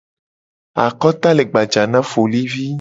[0.85, 2.67] Akota le gbaja na folivi.